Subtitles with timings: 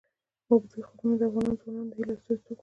[0.47, 2.57] اوږده غرونه د افغان ځوانانو د هیلو استازیتوب کوي.